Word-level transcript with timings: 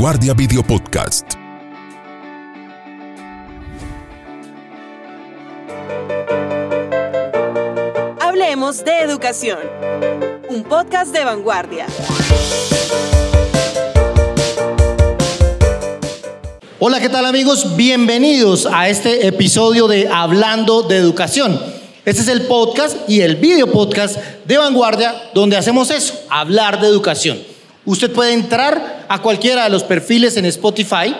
Vanguardia 0.00 0.32
Video 0.32 0.62
Podcast. 0.62 1.34
Hablemos 8.18 8.82
de 8.82 9.00
educación. 9.02 9.58
Un 10.48 10.64
podcast 10.64 11.12
de 11.12 11.22
vanguardia. 11.22 11.86
Hola, 16.78 16.98
¿qué 16.98 17.10
tal 17.10 17.26
amigos? 17.26 17.76
Bienvenidos 17.76 18.64
a 18.72 18.88
este 18.88 19.26
episodio 19.26 19.86
de 19.86 20.08
Hablando 20.08 20.80
de 20.80 20.96
Educación. 20.96 21.60
Este 22.06 22.22
es 22.22 22.28
el 22.28 22.46
podcast 22.46 22.96
y 23.06 23.20
el 23.20 23.36
video 23.36 23.70
podcast 23.70 24.16
de 24.46 24.56
Vanguardia 24.56 25.14
donde 25.34 25.58
hacemos 25.58 25.90
eso, 25.90 26.14
hablar 26.30 26.80
de 26.80 26.86
educación. 26.86 27.38
Usted 27.84 28.10
puede 28.10 28.32
entrar 28.32 28.99
a 29.10 29.20
cualquiera 29.20 29.64
de 29.64 29.70
los 29.70 29.82
perfiles 29.82 30.36
en 30.36 30.44
Spotify, 30.44 31.16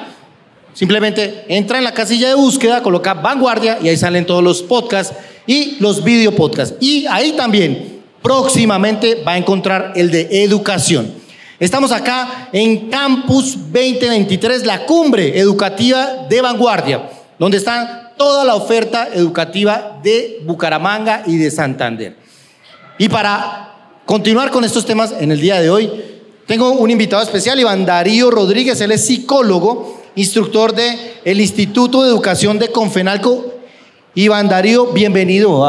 simplemente 0.74 1.44
entra 1.48 1.78
en 1.78 1.82
la 1.82 1.92
casilla 1.92 2.28
de 2.28 2.34
búsqueda, 2.34 2.84
coloca 2.84 3.14
Vanguardia 3.14 3.78
y 3.82 3.88
ahí 3.88 3.96
salen 3.96 4.24
todos 4.24 4.44
los 4.44 4.62
podcasts 4.62 5.12
y 5.44 5.76
los 5.80 6.04
video 6.04 6.32
podcasts. 6.36 6.76
Y 6.78 7.04
ahí 7.06 7.32
también 7.32 8.00
próximamente 8.22 9.24
va 9.26 9.32
a 9.32 9.38
encontrar 9.38 9.94
el 9.96 10.12
de 10.12 10.44
educación. 10.44 11.12
Estamos 11.58 11.90
acá 11.90 12.48
en 12.52 12.88
Campus 12.90 13.56
2023, 13.56 14.64
la 14.66 14.86
cumbre 14.86 15.36
educativa 15.36 16.28
de 16.28 16.40
vanguardia, 16.40 17.10
donde 17.40 17.56
está 17.56 18.12
toda 18.16 18.44
la 18.44 18.54
oferta 18.54 19.08
educativa 19.12 19.98
de 20.00 20.42
Bucaramanga 20.44 21.24
y 21.26 21.38
de 21.38 21.50
Santander. 21.50 22.14
Y 22.98 23.08
para 23.08 23.74
continuar 24.06 24.52
con 24.52 24.62
estos 24.62 24.86
temas 24.86 25.12
en 25.18 25.32
el 25.32 25.40
día 25.40 25.60
de 25.60 25.70
hoy, 25.70 25.90
tengo 26.46 26.70
un 26.72 26.90
invitado 26.90 27.22
especial, 27.22 27.58
Iván 27.60 27.84
Darío 27.86 28.30
Rodríguez, 28.30 28.80
él 28.80 28.92
es 28.92 29.06
psicólogo, 29.06 30.00
instructor 30.16 30.74
del 30.74 30.96
el 31.24 31.40
Instituto 31.40 32.02
de 32.02 32.08
Educación 32.08 32.58
de 32.58 32.68
Confenalco 32.68 33.50
Iván 34.16 34.48
Darío, 34.48 34.86
bienvenido 34.86 35.64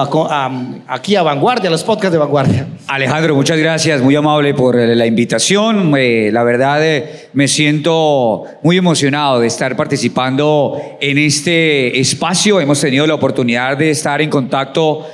aquí 0.87 1.15
a 1.15 1.21
Vanguardia, 1.21 1.67
a 1.67 1.71
los 1.71 1.83
podcasts 1.83 2.11
de 2.11 2.17
Vanguardia. 2.17 2.67
Alejandro, 2.87 3.35
muchas 3.35 3.59
gracias, 3.59 4.01
muy 4.01 4.15
amable 4.15 4.55
por 4.55 4.79
eh, 4.79 4.95
la 4.95 5.05
invitación. 5.05 5.93
Eh, 5.95 6.31
la 6.33 6.41
verdad, 6.41 6.83
eh, 6.83 7.29
me 7.33 7.47
siento 7.47 8.45
muy 8.63 8.77
emocionado 8.77 9.39
de 9.41 9.45
estar 9.45 9.75
participando 9.75 10.81
en 10.99 11.19
este 11.19 11.99
espacio. 11.99 12.59
Hemos 12.59 12.81
tenido 12.81 13.05
la 13.05 13.13
oportunidad 13.13 13.77
de 13.77 13.91
estar 13.91 14.19
en 14.23 14.31
contacto 14.31 15.05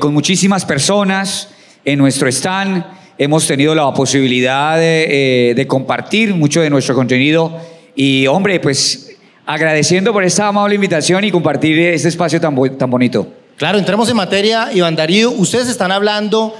con 0.00 0.12
muchísimas 0.12 0.64
personas 0.64 1.50
en 1.84 1.98
nuestro 1.98 2.26
stand. 2.28 2.84
Hemos 3.18 3.46
tenido 3.46 3.74
la 3.74 3.92
posibilidad 3.92 4.78
de 4.78 5.66
compartir 5.68 6.34
mucho 6.34 6.60
de 6.60 6.70
nuestro 6.70 6.94
contenido. 6.94 7.52
Y 7.96 8.28
hombre, 8.28 8.60
pues 8.60 9.08
agradeciendo 9.44 10.12
por 10.12 10.22
esta 10.22 10.46
amable 10.46 10.74
invitación 10.74 11.24
y 11.24 11.30
compartir 11.30 11.78
este 11.78 12.08
espacio 12.08 12.38
tan, 12.38 12.54
tan 12.76 12.90
bonito. 12.90 13.26
Claro, 13.56 13.78
entremos 13.78 14.08
en 14.10 14.16
materia, 14.16 14.68
Iván 14.72 14.94
Darío. 14.94 15.30
Ustedes 15.30 15.68
están 15.68 15.90
hablando 15.90 16.54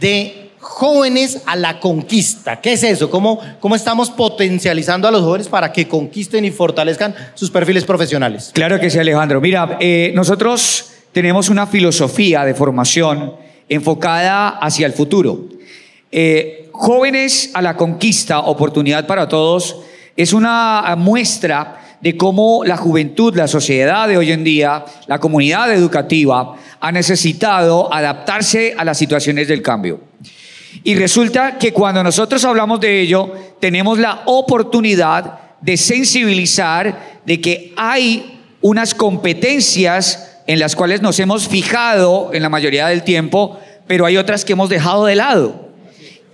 de 0.00 0.50
jóvenes 0.60 1.42
a 1.46 1.56
la 1.56 1.80
conquista. 1.80 2.60
¿Qué 2.60 2.74
es 2.74 2.84
eso? 2.84 3.10
¿Cómo, 3.10 3.40
cómo 3.58 3.74
estamos 3.74 4.10
potencializando 4.10 5.08
a 5.08 5.10
los 5.10 5.22
jóvenes 5.22 5.48
para 5.48 5.72
que 5.72 5.88
conquisten 5.88 6.44
y 6.44 6.52
fortalezcan 6.52 7.14
sus 7.34 7.50
perfiles 7.50 7.84
profesionales? 7.84 8.52
Claro 8.54 8.78
que 8.78 8.88
sí, 8.88 8.98
Alejandro. 8.98 9.40
Mira, 9.40 9.76
eh, 9.80 10.12
nosotros 10.14 10.92
tenemos 11.12 11.48
una 11.48 11.66
filosofía 11.66 12.44
de 12.44 12.54
formación 12.54 13.34
enfocada 13.68 14.48
hacia 14.48 14.86
el 14.86 14.92
futuro. 14.92 15.57
Eh, 16.10 16.70
jóvenes 16.72 17.50
a 17.54 17.62
la 17.62 17.76
conquista, 17.76 18.40
oportunidad 18.40 19.06
para 19.06 19.28
todos, 19.28 19.76
es 20.16 20.32
una 20.32 20.94
muestra 20.96 21.96
de 22.00 22.16
cómo 22.16 22.62
la 22.64 22.76
juventud, 22.76 23.34
la 23.36 23.48
sociedad 23.48 24.08
de 24.08 24.16
hoy 24.16 24.32
en 24.32 24.44
día, 24.44 24.84
la 25.06 25.18
comunidad 25.18 25.72
educativa 25.72 26.54
ha 26.80 26.92
necesitado 26.92 27.92
adaptarse 27.92 28.74
a 28.78 28.84
las 28.84 28.98
situaciones 28.98 29.48
del 29.48 29.62
cambio. 29.62 30.00
Y 30.84 30.94
resulta 30.94 31.58
que 31.58 31.72
cuando 31.72 32.02
nosotros 32.02 32.44
hablamos 32.44 32.80
de 32.80 33.00
ello, 33.00 33.32
tenemos 33.60 33.98
la 33.98 34.22
oportunidad 34.26 35.40
de 35.60 35.76
sensibilizar 35.76 37.20
de 37.26 37.40
que 37.40 37.72
hay 37.76 38.40
unas 38.60 38.94
competencias 38.94 40.40
en 40.46 40.60
las 40.60 40.76
cuales 40.76 41.02
nos 41.02 41.18
hemos 41.18 41.48
fijado 41.48 42.30
en 42.32 42.42
la 42.42 42.48
mayoría 42.48 42.86
del 42.88 43.02
tiempo, 43.02 43.58
pero 43.86 44.06
hay 44.06 44.16
otras 44.16 44.44
que 44.44 44.52
hemos 44.52 44.68
dejado 44.68 45.04
de 45.06 45.16
lado. 45.16 45.67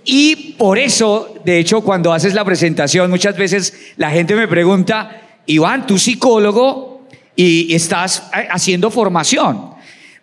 Y 0.05 0.53
por 0.57 0.77
eso, 0.77 1.35
de 1.43 1.57
hecho, 1.57 1.81
cuando 1.81 2.13
haces 2.13 2.35
la 2.35 2.45
presentación, 2.45 3.09
muchas 3.09 3.35
veces 3.35 3.73
la 3.97 4.11
gente 4.11 4.35
me 4.35 4.47
pregunta, 4.47 5.23
Iván, 5.47 5.87
tú 5.87 5.97
psicólogo 5.97 7.07
y 7.35 7.73
estás 7.73 8.29
haciendo 8.51 8.91
formación. 8.91 9.71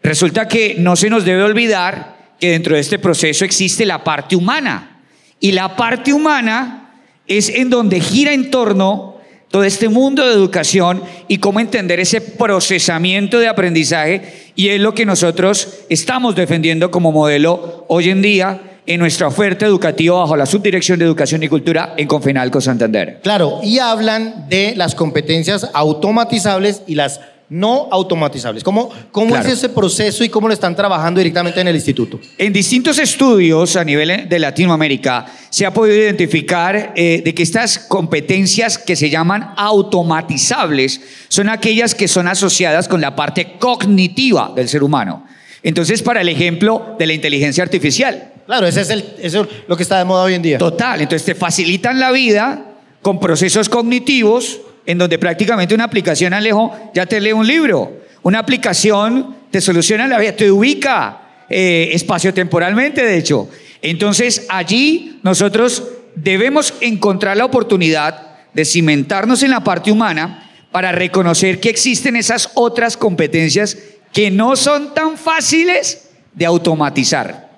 Resulta 0.00 0.46
que 0.46 0.76
no 0.78 0.94
se 0.94 1.10
nos 1.10 1.24
debe 1.24 1.42
olvidar 1.42 2.16
que 2.38 2.50
dentro 2.50 2.76
de 2.76 2.80
este 2.80 3.00
proceso 3.00 3.44
existe 3.44 3.84
la 3.84 4.04
parte 4.04 4.36
humana. 4.36 5.00
Y 5.40 5.50
la 5.50 5.74
parte 5.74 6.12
humana 6.12 6.94
es 7.26 7.48
en 7.48 7.68
donde 7.68 7.98
gira 7.98 8.32
en 8.32 8.52
torno 8.52 9.16
todo 9.50 9.64
este 9.64 9.88
mundo 9.88 10.24
de 10.24 10.32
educación 10.32 11.02
y 11.26 11.38
cómo 11.38 11.60
entender 11.60 11.98
ese 11.98 12.20
procesamiento 12.20 13.40
de 13.40 13.48
aprendizaje. 13.48 14.50
Y 14.54 14.68
es 14.68 14.80
lo 14.80 14.94
que 14.94 15.04
nosotros 15.04 15.80
estamos 15.88 16.36
defendiendo 16.36 16.92
como 16.92 17.10
modelo 17.10 17.84
hoy 17.88 18.10
en 18.10 18.22
día 18.22 18.71
en 18.86 19.00
nuestra 19.00 19.28
oferta 19.28 19.66
educativa 19.66 20.18
bajo 20.18 20.36
la 20.36 20.46
Subdirección 20.46 20.98
de 20.98 21.04
Educación 21.04 21.42
y 21.42 21.48
Cultura 21.48 21.94
en 21.96 22.06
Confenalco 22.06 22.60
Santander. 22.60 23.20
Claro, 23.22 23.60
y 23.62 23.78
hablan 23.78 24.48
de 24.48 24.74
las 24.76 24.94
competencias 24.94 25.68
automatizables 25.72 26.82
y 26.86 26.94
las 26.94 27.20
no 27.52 27.88
automatizables. 27.90 28.64
¿Cómo, 28.64 28.88
cómo 29.10 29.36
es 29.36 29.46
ese 29.46 29.68
proceso 29.68 30.24
y 30.24 30.30
cómo 30.30 30.48
lo 30.48 30.54
están 30.54 30.74
trabajando 30.74 31.18
directamente 31.18 31.60
en 31.60 31.68
el 31.68 31.74
instituto? 31.74 32.18
En 32.38 32.50
distintos 32.50 32.98
estudios 32.98 33.76
a 33.76 33.84
nivel 33.84 34.26
de 34.26 34.38
Latinoamérica 34.38 35.26
se 35.50 35.66
ha 35.66 35.74
podido 35.74 35.98
identificar 35.98 36.94
eh, 36.96 37.20
de 37.22 37.34
que 37.34 37.42
estas 37.42 37.78
competencias 37.78 38.78
que 38.78 38.96
se 38.96 39.10
llaman 39.10 39.52
automatizables 39.58 41.02
son 41.28 41.50
aquellas 41.50 41.94
que 41.94 42.08
son 42.08 42.26
asociadas 42.26 42.88
con 42.88 43.02
la 43.02 43.14
parte 43.14 43.58
cognitiva 43.58 44.52
del 44.56 44.68
ser 44.68 44.82
humano. 44.82 45.26
Entonces, 45.62 46.02
para 46.02 46.22
el 46.22 46.30
ejemplo 46.30 46.96
de 46.98 47.06
la 47.06 47.12
inteligencia 47.12 47.62
artificial, 47.62 48.31
Claro, 48.46 48.66
ese 48.66 48.80
es 48.80 48.90
el, 48.90 49.04
eso 49.20 49.42
es 49.42 49.48
lo 49.68 49.76
que 49.76 49.82
está 49.82 49.98
de 49.98 50.04
moda 50.04 50.24
hoy 50.24 50.34
en 50.34 50.42
día. 50.42 50.58
Total, 50.58 51.00
entonces 51.00 51.24
te 51.24 51.34
facilitan 51.34 51.98
la 52.00 52.10
vida 52.10 52.64
con 53.00 53.20
procesos 53.20 53.68
cognitivos 53.68 54.60
en 54.86 54.98
donde 54.98 55.18
prácticamente 55.18 55.74
una 55.74 55.84
aplicación, 55.84 56.34
Alejo, 56.34 56.90
ya 56.94 57.06
te 57.06 57.20
lee 57.20 57.32
un 57.32 57.46
libro. 57.46 58.00
Una 58.22 58.40
aplicación 58.40 59.36
te 59.50 59.60
soluciona 59.60 60.06
la 60.06 60.18
vida, 60.18 60.32
te 60.32 60.50
ubica 60.50 61.44
eh, 61.48 61.90
espacio-temporalmente, 61.92 63.04
de 63.04 63.16
hecho. 63.16 63.48
Entonces 63.80 64.46
allí 64.48 65.20
nosotros 65.22 65.84
debemos 66.14 66.74
encontrar 66.80 67.36
la 67.36 67.44
oportunidad 67.44 68.36
de 68.54 68.64
cimentarnos 68.64 69.42
en 69.42 69.50
la 69.50 69.64
parte 69.64 69.90
humana 69.90 70.50
para 70.70 70.92
reconocer 70.92 71.60
que 71.60 71.68
existen 71.68 72.16
esas 72.16 72.50
otras 72.54 72.96
competencias 72.96 73.76
que 74.12 74.30
no 74.30 74.56
son 74.56 74.94
tan 74.94 75.16
fáciles 75.16 76.08
de 76.34 76.46
automatizar 76.46 77.51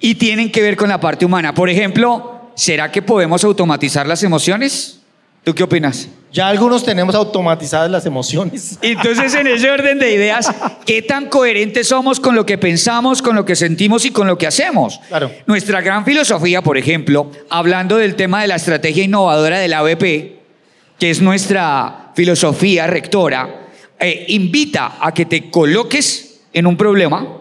y 0.00 0.14
tienen 0.14 0.50
que 0.50 0.62
ver 0.62 0.76
con 0.76 0.88
la 0.88 1.00
parte 1.00 1.24
humana. 1.24 1.54
Por 1.54 1.68
ejemplo, 1.68 2.50
¿será 2.54 2.90
que 2.90 3.02
podemos 3.02 3.44
automatizar 3.44 4.06
las 4.06 4.22
emociones? 4.22 5.00
¿Tú 5.44 5.54
qué 5.54 5.62
opinas? 5.62 6.08
Ya 6.30 6.48
algunos 6.48 6.84
tenemos 6.84 7.14
automatizadas 7.14 7.90
las 7.90 8.04
emociones. 8.04 8.78
Entonces, 8.82 9.34
en 9.34 9.46
ese 9.46 9.70
orden 9.70 9.98
de 9.98 10.12
ideas, 10.12 10.50
¿qué 10.84 11.00
tan 11.00 11.26
coherentes 11.26 11.88
somos 11.88 12.20
con 12.20 12.34
lo 12.34 12.44
que 12.44 12.58
pensamos, 12.58 13.22
con 13.22 13.34
lo 13.34 13.44
que 13.44 13.56
sentimos 13.56 14.04
y 14.04 14.10
con 14.10 14.26
lo 14.26 14.36
que 14.36 14.46
hacemos? 14.46 15.00
Claro. 15.08 15.30
Nuestra 15.46 15.80
gran 15.80 16.04
filosofía, 16.04 16.60
por 16.62 16.76
ejemplo, 16.76 17.30
hablando 17.48 17.96
del 17.96 18.14
tema 18.14 18.42
de 18.42 18.48
la 18.48 18.56
estrategia 18.56 19.04
innovadora 19.04 19.58
de 19.58 19.68
la 19.68 19.78
ABP, 19.78 20.38
que 20.98 21.10
es 21.10 21.22
nuestra 21.22 22.12
filosofía 22.14 22.86
rectora, 22.86 23.68
eh, 23.98 24.26
invita 24.28 24.98
a 25.00 25.14
que 25.14 25.24
te 25.24 25.50
coloques 25.50 26.40
en 26.52 26.66
un 26.66 26.76
problema, 26.76 27.38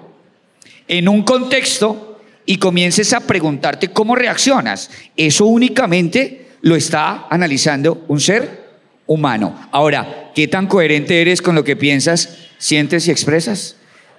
en 0.87 1.09
un 1.09 1.23
contexto, 1.23 2.06
y 2.47 2.57
comiences 2.57 3.13
a 3.13 3.19
preguntarte 3.19 3.89
cómo 3.89 4.15
reaccionas. 4.15 4.89
Eso 5.15 5.45
únicamente 5.45 6.47
lo 6.61 6.75
está 6.75 7.27
analizando 7.29 8.05
un 8.07 8.19
ser 8.19 8.67
humano. 9.05 9.67
Ahora, 9.71 10.31
¿qué 10.33 10.47
tan 10.47 10.65
coherente 10.65 11.21
eres 11.21 11.41
con 11.41 11.53
lo 11.53 11.63
que 11.63 11.75
piensas, 11.75 12.37
sientes 12.57 13.07
y 13.07 13.11
expresas? 13.11 13.75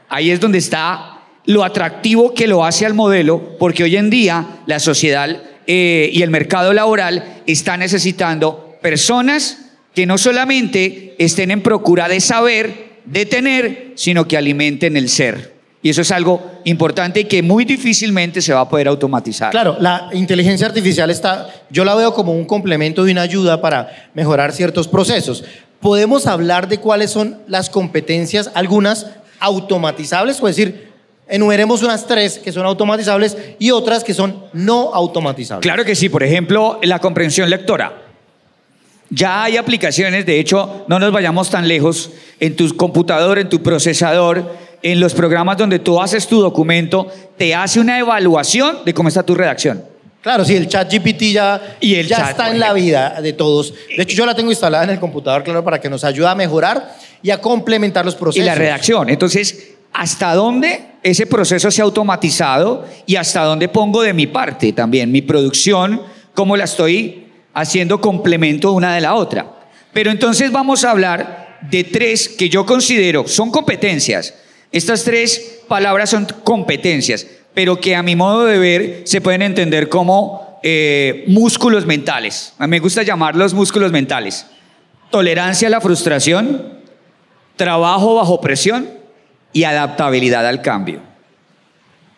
Ahí 0.08 0.30
es 0.30 0.40
donde 0.40 0.58
está 0.58 1.22
lo 1.46 1.64
atractivo 1.64 2.34
que 2.34 2.46
lo 2.46 2.64
hace 2.64 2.84
al 2.84 2.92
modelo, 2.92 3.56
porque 3.58 3.82
hoy 3.82 3.96
en 3.96 4.10
día 4.10 4.60
la 4.66 4.78
sociedad 4.78 5.42
eh, 5.66 6.10
y 6.12 6.22
el 6.22 6.30
mercado 6.30 6.74
laboral 6.74 7.42
está 7.46 7.78
necesitando 7.78 8.76
personas 8.82 9.70
que 9.94 10.04
no 10.04 10.18
solamente 10.18 11.16
estén 11.18 11.50
en 11.50 11.62
procura 11.62 12.08
de 12.08 12.20
saber, 12.20 12.98
de 13.06 13.24
tener, 13.24 13.92
sino 13.94 14.28
que 14.28 14.36
alimenten 14.36 14.98
el 14.98 15.08
ser. 15.08 15.57
Y 15.80 15.90
eso 15.90 16.02
es 16.02 16.10
algo 16.10 16.42
importante 16.64 17.20
y 17.20 17.24
que 17.24 17.42
muy 17.42 17.64
difícilmente 17.64 18.42
se 18.42 18.52
va 18.52 18.60
a 18.60 18.68
poder 18.68 18.88
automatizar. 18.88 19.50
Claro, 19.50 19.76
la 19.78 20.10
inteligencia 20.12 20.66
artificial 20.66 21.08
está, 21.10 21.48
yo 21.70 21.84
la 21.84 21.94
veo 21.94 22.12
como 22.14 22.32
un 22.32 22.44
complemento 22.46 23.06
y 23.06 23.12
una 23.12 23.22
ayuda 23.22 23.60
para 23.60 24.10
mejorar 24.14 24.52
ciertos 24.52 24.88
procesos. 24.88 25.44
Podemos 25.80 26.26
hablar 26.26 26.66
de 26.68 26.78
cuáles 26.78 27.12
son 27.12 27.38
las 27.46 27.70
competencias, 27.70 28.50
algunas 28.54 29.06
automatizables, 29.38 30.36
es 30.38 30.42
decir, 30.42 30.88
enumeremos 31.28 31.84
unas 31.84 32.06
tres 32.06 32.40
que 32.40 32.50
son 32.50 32.66
automatizables 32.66 33.36
y 33.60 33.70
otras 33.70 34.02
que 34.02 34.14
son 34.14 34.44
no 34.52 34.92
automatizables. 34.92 35.62
Claro 35.62 35.84
que 35.84 35.94
sí, 35.94 36.08
por 36.08 36.24
ejemplo, 36.24 36.80
la 36.82 36.98
comprensión 36.98 37.48
lectora. 37.48 38.02
Ya 39.10 39.44
hay 39.44 39.56
aplicaciones, 39.56 40.26
de 40.26 40.38
hecho, 40.40 40.84
no 40.88 40.98
nos 40.98 41.12
vayamos 41.12 41.48
tan 41.48 41.66
lejos, 41.66 42.10
en 42.40 42.56
tu 42.56 42.76
computador, 42.76 43.38
en 43.38 43.48
tu 43.48 43.62
procesador, 43.62 44.54
en 44.82 45.00
los 45.00 45.14
programas 45.14 45.56
donde 45.56 45.78
tú 45.78 46.00
haces 46.00 46.26
tu 46.26 46.40
documento, 46.40 47.08
te 47.36 47.54
hace 47.54 47.80
una 47.80 47.98
evaluación 47.98 48.84
de 48.84 48.94
cómo 48.94 49.08
está 49.08 49.22
tu 49.22 49.34
redacción. 49.34 49.82
Claro, 50.20 50.44
sí, 50.44 50.56
el 50.56 50.68
chat 50.68 50.92
GPT 50.92 51.32
ya, 51.32 51.76
Y 51.80 51.94
el 51.94 52.06
ya 52.06 52.18
chat, 52.18 52.30
está 52.30 52.50
en 52.50 52.58
la 52.58 52.72
vida 52.72 53.20
de 53.22 53.32
todos. 53.32 53.72
De 53.96 54.02
hecho, 54.02 54.16
yo 54.16 54.26
la 54.26 54.34
tengo 54.34 54.50
instalada 54.50 54.84
en 54.84 54.90
el 54.90 55.00
computador, 55.00 55.44
claro, 55.44 55.62
para 55.64 55.80
que 55.80 55.88
nos 55.88 56.04
ayude 56.04 56.26
a 56.26 56.34
mejorar 56.34 56.96
y 57.22 57.30
a 57.30 57.40
complementar 57.40 58.04
los 58.04 58.14
procesos. 58.14 58.44
Y 58.44 58.46
la 58.46 58.54
redacción. 58.54 59.08
Entonces, 59.08 59.74
¿hasta 59.92 60.34
dónde 60.34 60.82
ese 61.02 61.26
proceso 61.26 61.70
se 61.70 61.80
ha 61.80 61.84
automatizado 61.84 62.84
y 63.06 63.16
hasta 63.16 63.42
dónde 63.44 63.68
pongo 63.68 64.02
de 64.02 64.12
mi 64.12 64.26
parte 64.26 64.72
también 64.72 65.12
mi 65.12 65.22
producción, 65.22 66.02
cómo 66.34 66.56
la 66.56 66.64
estoy 66.64 67.28
haciendo 67.54 68.00
complemento 68.00 68.72
una 68.72 68.94
de 68.94 69.00
la 69.00 69.14
otra? 69.14 69.46
Pero 69.92 70.10
entonces 70.10 70.50
vamos 70.50 70.84
a 70.84 70.90
hablar 70.90 71.58
de 71.70 71.84
tres 71.84 72.28
que 72.28 72.48
yo 72.48 72.66
considero 72.66 73.26
son 73.26 73.50
competencias. 73.50 74.34
Estas 74.70 75.04
tres 75.04 75.60
palabras 75.66 76.10
son 76.10 76.26
competencias, 76.44 77.26
pero 77.54 77.80
que 77.80 77.96
a 77.96 78.02
mi 78.02 78.16
modo 78.16 78.44
de 78.44 78.58
ver 78.58 79.02
se 79.04 79.20
pueden 79.20 79.42
entender 79.42 79.88
como 79.88 80.60
eh, 80.62 81.24
músculos 81.28 81.86
mentales. 81.86 82.52
A 82.58 82.66
mí 82.66 82.72
me 82.72 82.78
gusta 82.80 83.02
llamarlos 83.02 83.54
músculos 83.54 83.92
mentales. 83.92 84.46
Tolerancia 85.10 85.68
a 85.68 85.70
la 85.70 85.80
frustración, 85.80 86.80
trabajo 87.56 88.16
bajo 88.16 88.40
presión 88.40 88.88
y 89.52 89.64
adaptabilidad 89.64 90.46
al 90.46 90.60
cambio. 90.62 91.00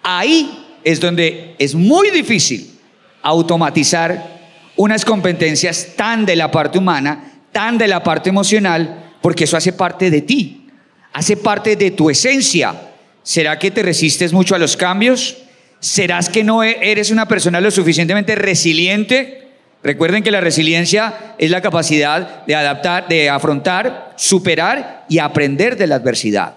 Ahí 0.03 0.67
es 0.83 1.01
donde 1.01 1.55
es 1.59 1.75
muy 1.75 2.11
difícil 2.11 2.79
automatizar 3.23 4.41
unas 4.77 5.05
competencias 5.05 5.89
tan 5.97 6.25
de 6.25 6.37
la 6.37 6.51
parte 6.51 6.79
humana, 6.79 7.33
tan 7.53 7.77
de 7.79 7.87
la 7.87 8.03
parte 8.03 8.31
emocional, 8.31 9.13
porque 9.21 9.45
eso 9.45 9.57
hace 9.57 9.73
parte 9.73 10.11
de 10.11 10.23
ti, 10.23 10.60
hace 11.13 11.37
parte 11.37 11.77
de 11.77 11.91
tu 11.91 12.11
esencia. 12.11 12.75
¿Será 13.23 13.59
que 13.59 13.71
te 13.71 13.83
resistes 13.83 14.33
mucho 14.33 14.55
a 14.55 14.59
los 14.59 14.77
cambios? 14.77 15.37
¿Serás 15.81 16.29
que 16.29 16.45
no 16.45 16.63
e- 16.63 16.79
eres 16.81 17.11
una 17.11 17.27
persona 17.27 17.61
lo 17.61 17.71
suficientemente 17.71 18.35
resiliente? 18.35 19.49
Recuerden 19.83 20.23
que 20.23 20.31
la 20.31 20.41
resiliencia 20.41 21.35
es 21.39 21.51
la 21.51 21.63
capacidad 21.63 22.45
de 22.45 22.55
adaptar, 22.55 23.09
de 23.09 23.31
afrontar, 23.31 24.13
superar 24.17 25.07
y 25.09 25.19
aprender 25.19 25.77
de 25.77 25.87
la 25.87 25.97
adversidad. 25.97 26.57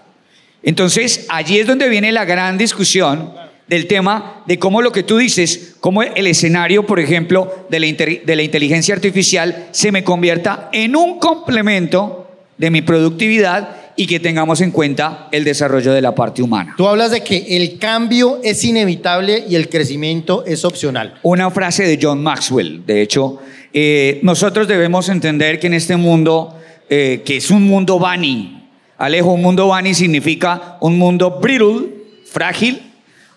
Entonces, 0.62 1.26
allí 1.28 1.58
es 1.58 1.66
donde 1.66 1.88
viene 1.88 2.12
la 2.12 2.24
gran 2.24 2.58
discusión 2.58 3.32
del 3.66 3.86
tema 3.86 4.42
de 4.46 4.58
cómo 4.58 4.82
lo 4.82 4.92
que 4.92 5.02
tú 5.02 5.16
dices, 5.16 5.76
cómo 5.80 6.02
el 6.02 6.26
escenario, 6.26 6.86
por 6.86 7.00
ejemplo, 7.00 7.66
de 7.70 7.80
la, 7.80 7.86
de 7.86 8.36
la 8.36 8.42
inteligencia 8.42 8.94
artificial 8.94 9.68
se 9.70 9.90
me 9.90 10.04
convierta 10.04 10.68
en 10.72 10.96
un 10.96 11.18
complemento 11.18 12.30
de 12.58 12.70
mi 12.70 12.82
productividad 12.82 13.83
y 13.96 14.06
que 14.06 14.20
tengamos 14.20 14.60
en 14.60 14.70
cuenta 14.70 15.28
el 15.30 15.44
desarrollo 15.44 15.92
de 15.92 16.02
la 16.02 16.14
parte 16.14 16.42
humana. 16.42 16.74
Tú 16.76 16.88
hablas 16.88 17.10
de 17.10 17.22
que 17.22 17.56
el 17.56 17.78
cambio 17.78 18.40
es 18.42 18.64
inevitable 18.64 19.44
y 19.48 19.54
el 19.54 19.68
crecimiento 19.68 20.44
es 20.46 20.64
opcional. 20.64 21.18
Una 21.22 21.50
frase 21.50 21.84
de 21.84 21.98
John 22.00 22.22
Maxwell, 22.22 22.84
de 22.84 23.02
hecho, 23.02 23.40
eh, 23.72 24.20
nosotros 24.22 24.68
debemos 24.68 25.08
entender 25.08 25.58
que 25.60 25.68
en 25.68 25.74
este 25.74 25.96
mundo, 25.96 26.58
eh, 26.88 27.22
que 27.24 27.36
es 27.36 27.50
un 27.50 27.64
mundo 27.64 27.98
Bani, 27.98 28.68
Alejo, 28.98 29.32
un 29.32 29.42
mundo 29.42 29.68
Bani 29.68 29.94
significa 29.94 30.76
un 30.80 30.98
mundo 30.98 31.38
brittle, 31.40 31.88
frágil, 32.24 32.82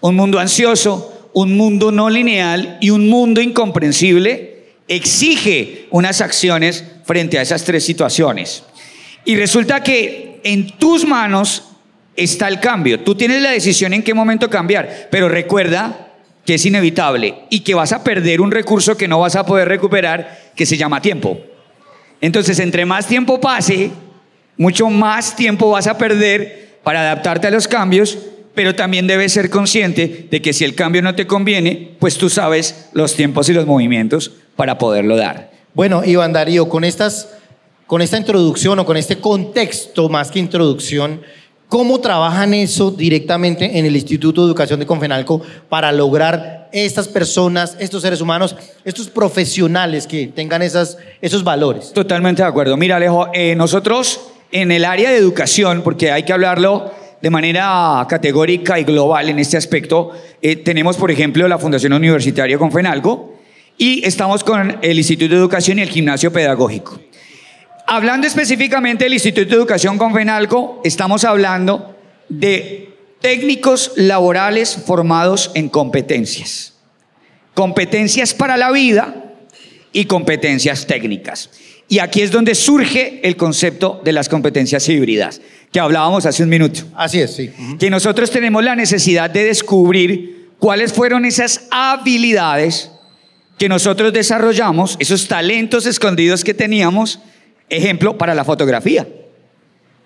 un 0.01 0.15
mundo 0.15 0.39
ansioso, 0.39 1.29
un 1.33 1.55
mundo 1.55 1.91
no 1.91 2.09
lineal 2.09 2.77
y 2.81 2.89
un 2.89 3.09
mundo 3.09 3.41
incomprensible, 3.41 4.57
exige 4.87 5.87
unas 5.91 6.21
acciones 6.21 6.83
frente 7.05 7.37
a 7.37 7.41
esas 7.41 7.63
tres 7.63 7.83
situaciones. 7.83 8.63
Y 9.25 9.35
resulta 9.35 9.83
que 9.83 10.26
en 10.43 10.77
tus 10.77 11.05
manos 11.05 11.63
está 12.15 12.47
el 12.47 12.59
cambio. 12.59 12.99
Tú 13.01 13.15
tienes 13.15 13.41
la 13.41 13.51
decisión 13.51 13.93
en 13.93 14.03
qué 14.03 14.13
momento 14.13 14.49
cambiar, 14.49 15.07
pero 15.11 15.29
recuerda 15.29 16.07
que 16.45 16.55
es 16.55 16.65
inevitable 16.65 17.35
y 17.49 17.59
que 17.59 17.75
vas 17.75 17.91
a 17.91 18.03
perder 18.03 18.41
un 18.41 18.51
recurso 18.51 18.97
que 18.97 19.07
no 19.07 19.19
vas 19.19 19.35
a 19.35 19.45
poder 19.45 19.67
recuperar, 19.67 20.51
que 20.55 20.65
se 20.65 20.77
llama 20.77 21.01
tiempo. 21.01 21.39
Entonces, 22.21 22.59
entre 22.59 22.85
más 22.85 23.05
tiempo 23.05 23.39
pase, 23.39 23.91
mucho 24.57 24.89
más 24.89 25.35
tiempo 25.35 25.69
vas 25.69 25.87
a 25.87 25.97
perder 25.97 26.79
para 26.83 27.01
adaptarte 27.01 27.47
a 27.47 27.51
los 27.51 27.67
cambios, 27.67 28.17
pero 28.55 28.73
también 28.75 29.05
debes 29.05 29.33
ser 29.33 29.49
consciente 29.49 30.27
de 30.31 30.41
que 30.41 30.53
si 30.53 30.63
el 30.63 30.73
cambio 30.73 31.01
no 31.01 31.15
te 31.15 31.27
conviene, 31.27 31.91
pues 31.99 32.17
tú 32.17 32.29
sabes 32.29 32.89
los 32.93 33.15
tiempos 33.15 33.49
y 33.49 33.53
los 33.53 33.67
movimientos 33.67 34.31
para 34.55 34.77
poderlo 34.77 35.15
dar. 35.15 35.51
Bueno, 35.75 36.03
Iván 36.03 36.33
Darío, 36.33 36.69
con, 36.69 36.83
estas, 36.83 37.36
con 37.87 38.01
esta 38.01 38.17
introducción 38.17 38.77
o 38.79 38.85
con 38.85 38.97
este 38.97 39.17
contexto 39.17 40.09
más 40.09 40.29
que 40.29 40.39
introducción, 40.39 41.21
¿cómo 41.69 41.99
trabajan 41.99 42.53
eso 42.53 42.91
directamente 42.91 43.79
en 43.79 43.85
el 43.85 43.95
Instituto 43.95 44.41
de 44.41 44.47
Educación 44.47 44.79
de 44.79 44.85
Confenalco 44.85 45.41
para 45.69 45.91
lograr 45.93 46.69
estas 46.73 47.07
personas, 47.07 47.77
estos 47.79 48.01
seres 48.01 48.19
humanos, 48.19 48.55
estos 48.83 49.09
profesionales 49.09 50.05
que 50.05 50.27
tengan 50.27 50.61
esas, 50.61 50.97
esos 51.21 51.45
valores? 51.45 51.93
Totalmente 51.93 52.41
de 52.41 52.47
acuerdo. 52.47 52.75
Mira, 52.75 52.97
Alejo, 52.97 53.29
eh, 53.33 53.55
nosotros 53.55 54.19
en 54.51 54.71
el 54.71 54.83
área 54.83 55.09
de 55.09 55.17
educación, 55.17 55.81
porque 55.81 56.11
hay 56.11 56.23
que 56.23 56.33
hablarlo 56.33 56.91
de 57.21 57.29
manera 57.29 58.05
categórica 58.09 58.79
y 58.79 58.83
global 58.83 59.29
en 59.29 59.39
este 59.39 59.57
aspecto, 59.57 60.11
eh, 60.41 60.57
tenemos, 60.57 60.97
por 60.97 61.09
ejemplo, 61.09 61.47
la 61.47 61.57
Fundación 61.57 61.93
Universitaria 61.93 62.57
Confenalco 62.57 63.33
y 63.77 64.05
estamos 64.05 64.43
con 64.43 64.77
el 64.81 64.97
Instituto 64.97 65.33
de 65.33 65.39
Educación 65.39 65.79
y 65.79 65.83
el 65.83 65.89
Gimnasio 65.89 66.31
Pedagógico. 66.31 66.99
Hablando 67.89 68.27
específicamente 68.27 69.05
del 69.05 69.13
Instituto 69.13 69.47
de 69.47 69.55
Educación 69.55 69.97
Confenalco, 69.97 70.81
estamos 70.83 71.23
hablando 71.23 71.95
de 72.27 72.93
técnicos 73.21 73.93
laborales 73.95 74.77
formados 74.85 75.51
en 75.53 75.69
competencias. 75.69 76.73
Competencias 77.53 78.33
para 78.33 78.57
la 78.57 78.73
vida 78.73 79.35
y 79.93 80.03
competencias 80.03 80.85
técnicas. 80.85 81.49
Y 81.87 81.99
aquí 81.99 82.21
es 82.21 82.29
donde 82.29 82.55
surge 82.55 83.21
el 83.23 83.37
concepto 83.37 84.01
de 84.03 84.11
las 84.11 84.27
competencias 84.27 84.89
híbridas, 84.89 85.39
que 85.71 85.79
hablábamos 85.79 86.25
hace 86.25 86.43
un 86.43 86.49
minuto. 86.49 86.81
Así 86.93 87.21
es, 87.21 87.37
sí. 87.37 87.51
Que 87.79 87.89
nosotros 87.89 88.29
tenemos 88.31 88.65
la 88.65 88.75
necesidad 88.75 89.29
de 89.29 89.45
descubrir 89.45 90.49
cuáles 90.59 90.91
fueron 90.91 91.23
esas 91.23 91.69
habilidades 91.71 92.91
que 93.57 93.69
nosotros 93.69 94.11
desarrollamos, 94.11 94.97
esos 94.99 95.29
talentos 95.29 95.85
escondidos 95.85 96.43
que 96.43 96.53
teníamos, 96.53 97.21
ejemplo, 97.69 98.17
para 98.17 98.35
la 98.35 98.45
fotografía. 98.45 99.07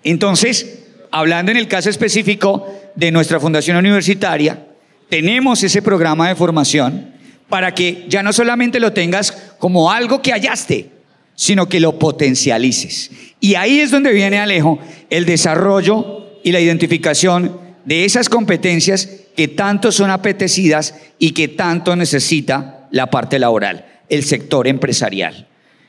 Entonces, 0.04 0.80
hablando 1.10 1.52
en 1.52 1.58
el 1.58 1.68
caso 1.68 1.90
específico 1.90 2.66
de 2.94 3.12
nuestra 3.12 3.40
fundación 3.40 3.76
universitaria, 3.76 4.66
tenemos 5.08 5.62
ese 5.62 5.82
programa 5.82 6.28
de 6.28 6.34
formación 6.34 7.12
para 7.48 7.74
que 7.74 8.06
ya 8.08 8.22
no 8.22 8.32
solamente 8.32 8.80
lo 8.80 8.92
tengas 8.92 9.32
como 9.58 9.90
algo 9.90 10.22
que 10.22 10.32
hallaste, 10.32 10.88
sino 11.34 11.68
que 11.68 11.80
lo 11.80 11.98
potencialices. 11.98 13.10
Y 13.40 13.54
ahí 13.56 13.80
es 13.80 13.90
donde 13.90 14.12
viene 14.12 14.38
Alejo 14.38 14.78
el 15.10 15.26
desarrollo 15.26 16.38
y 16.42 16.52
la 16.52 16.60
identificación 16.60 17.60
de 17.84 18.04
esas 18.04 18.28
competencias 18.28 19.08
que 19.36 19.48
tanto 19.48 19.92
son 19.92 20.10
apetecidas 20.10 20.94
y 21.18 21.32
que 21.32 21.48
tanto 21.48 21.96
necesita 21.96 22.88
la 22.90 23.10
parte 23.10 23.38
laboral, 23.38 23.86
el 24.08 24.24
sector 24.24 24.68
empresarial. 24.68 25.48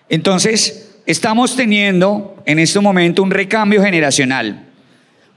Entonces, 0.09 0.92
estamos 1.05 1.55
teniendo 1.55 2.35
en 2.45 2.59
este 2.59 2.79
momento 2.79 3.23
un 3.23 3.31
recambio 3.31 3.81
generacional. 3.81 4.65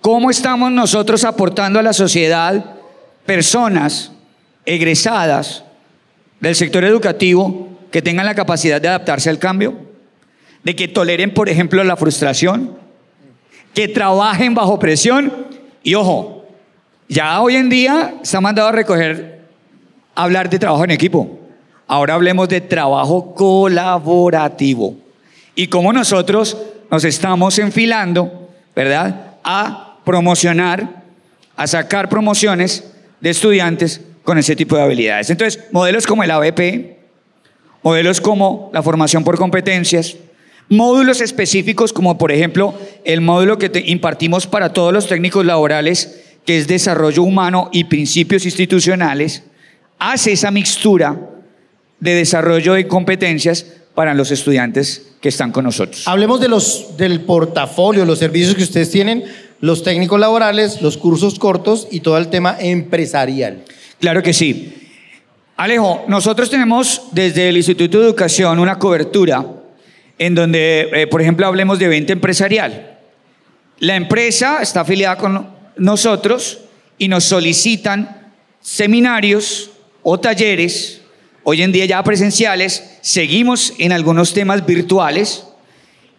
¿Cómo 0.01 0.31
estamos 0.31 0.71
nosotros 0.71 1.25
aportando 1.25 1.79
a 1.79 1.83
la 1.83 1.93
sociedad 1.93 2.77
personas 3.25 4.13
egresadas 4.65 5.65
del 6.41 6.55
sector 6.55 6.85
educativo 6.85 7.69
que 7.91 8.03
tengan 8.03 8.27
la 8.27 8.35
capacidad 8.35 8.81
de 8.81 8.89
adaptarse 8.89 9.31
al 9.31 9.39
cambio? 9.39 9.75
De 10.63 10.77
que 10.77 10.89
toleren, 10.89 11.33
por 11.33 11.49
ejemplo, 11.49 11.83
la 11.85 11.97
frustración, 11.97 12.77
que 13.75 13.89
trabajen 13.89 14.55
bajo 14.55 14.79
presión 14.79 15.33
y 15.83 15.95
ojo, 15.95 16.45
ya 17.09 17.41
hoy 17.41 17.57
en 17.57 17.69
día 17.69 18.15
está 18.23 18.41
mandado 18.41 18.69
a 18.69 18.73
recoger, 18.73 19.41
hablar 20.15 20.51
de 20.51 20.59
trabajo 20.59 20.85
en 20.85 20.91
equipo. 20.91 21.39
Ahora 21.87 22.15
hablemos 22.15 22.49
de 22.49 22.61
trabajo 22.61 23.35
colaborativo 23.35 25.06
y 25.57 25.67
cómo 25.67 25.93
nosotros 25.93 26.57
nos 26.91 27.03
estamos 27.05 27.59
enfilando, 27.59 28.51
¿verdad? 28.77 29.39
A 29.43 29.99
promocionar, 30.05 31.03
a 31.57 31.67
sacar 31.67 32.09
promociones 32.09 32.85
de 33.21 33.31
estudiantes 33.31 34.01
con 34.23 34.39
ese 34.39 34.55
tipo 34.55 34.77
de 34.77 34.83
habilidades. 34.83 35.31
Entonces, 35.31 35.65
modelos 35.73 36.07
como 36.07 36.23
el 36.23 36.31
ABP, 36.31 36.99
modelos 37.83 38.21
como 38.21 38.71
la 38.73 38.83
formación 38.83 39.25
por 39.25 39.39
competencias, 39.39 40.17
módulos 40.69 41.21
específicos 41.21 41.93
como 41.93 42.19
por 42.19 42.33
ejemplo 42.33 42.75
el 43.05 43.21
módulo 43.21 43.59
que 43.59 43.71
impartimos 43.87 44.47
para 44.47 44.73
todos 44.73 44.93
los 44.93 45.09
técnicos 45.09 45.47
laborales, 45.47 46.23
que 46.45 46.59
es 46.59 46.69
desarrollo 46.69 47.23
humano 47.23 47.71
y 47.73 47.85
principios 47.85 48.45
institucionales, 48.45 49.43
hace 49.99 50.33
esa 50.33 50.51
mixtura 50.51 51.19
de 51.99 52.15
desarrollo 52.15 52.75
de 52.75 52.87
competencias 52.87 53.67
para 53.97 54.15
los 54.15 54.31
estudiantes 54.31 55.09
que 55.21 55.31
están 55.31 55.51
con 55.51 55.65
nosotros. 55.65 56.07
Hablemos 56.07 56.39
de 56.39 56.49
los, 56.49 56.97
del 56.97 57.23
portafolio, 57.23 58.05
los 58.05 58.19
servicios 58.21 58.55
que 58.55 58.63
ustedes 58.63 58.91
tienen, 58.91 59.25
los 59.61 59.83
técnicos 59.83 60.21
laborales, 60.21 60.83
los 60.83 60.99
cursos 60.99 61.39
cortos 61.39 61.89
y 61.91 62.01
todo 62.01 62.19
el 62.19 62.29
tema 62.29 62.57
empresarial. 62.61 63.65
Claro 63.99 64.23
que 64.23 64.35
sí. 64.35 64.75
Alejo, 65.57 66.05
nosotros 66.09 66.51
tenemos 66.51 67.05
desde 67.13 67.49
el 67.49 67.57
Instituto 67.57 67.99
de 67.99 68.05
Educación 68.05 68.59
una 68.59 68.79
cobertura 68.79 69.47
en 70.19 70.35
donde, 70.35 70.91
eh, 70.93 71.07
por 71.07 71.23
ejemplo, 71.23 71.47
hablemos 71.47 71.79
de 71.79 71.89
venta 71.89 72.13
empresarial. 72.13 72.99
La 73.79 73.97
empresa 73.97 74.59
está 74.61 74.83
afiliada 74.83 75.17
con 75.17 75.49
nosotros 75.79 76.61
y 76.99 77.09
nos 77.09 77.25
solicitan 77.25 78.33
seminarios 78.61 79.71
o 80.03 80.21
talleres, 80.21 81.01
hoy 81.49 81.63
en 81.63 81.71
día 81.71 81.85
ya 81.85 82.03
presenciales, 82.03 82.99
seguimos 83.03 83.73
en 83.79 83.93
algunos 83.93 84.35
temas 84.35 84.67
virtuales 84.67 85.45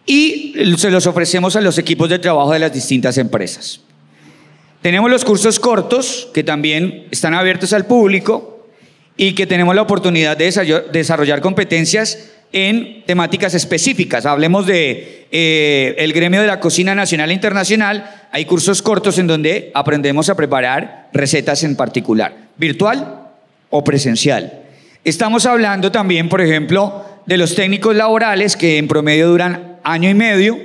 y 0.06 0.54
se 0.78 0.90
los 0.90 1.06
ofrecemos 1.06 1.54
a 1.54 1.60
los 1.60 1.76
equipos 1.76 2.08
de 2.08 2.18
trabajo 2.18 2.54
de 2.54 2.58
las 2.58 2.72
distintas 2.72 3.18
empresas. 3.18 3.82
Tenemos 4.80 5.10
los 5.10 5.26
cursos 5.26 5.60
cortos 5.60 6.30
que 6.32 6.44
también 6.44 7.08
están 7.10 7.34
abiertos 7.34 7.74
al 7.74 7.84
público 7.84 8.68
y 9.18 9.34
que 9.34 9.46
tenemos 9.46 9.74
la 9.74 9.82
oportunidad 9.82 10.34
de 10.34 10.82
desarrollar 10.92 11.42
competencias 11.42 12.30
en 12.54 13.04
temáticas 13.04 13.52
específicas. 13.52 14.24
Hablemos 14.24 14.66
de 14.66 15.26
eh, 15.30 15.94
el 15.98 16.14
gremio 16.14 16.40
de 16.40 16.46
la 16.46 16.58
cocina 16.58 16.94
nacional 16.94 17.30
e 17.30 17.34
internacional. 17.34 18.28
Hay 18.32 18.46
cursos 18.46 18.80
cortos 18.80 19.18
en 19.18 19.26
donde 19.26 19.72
aprendemos 19.74 20.30
a 20.30 20.36
preparar 20.36 21.10
recetas 21.12 21.64
en 21.64 21.76
particular, 21.76 22.34
virtual 22.56 23.28
o 23.68 23.84
presencial. 23.84 24.64
Estamos 25.04 25.46
hablando 25.46 25.92
también, 25.92 26.28
por 26.28 26.40
ejemplo, 26.40 27.04
de 27.26 27.36
los 27.36 27.54
técnicos 27.54 27.94
laborales 27.94 28.56
que 28.56 28.78
en 28.78 28.88
promedio 28.88 29.28
duran 29.28 29.78
año 29.84 30.10
y 30.10 30.14
medio 30.14 30.58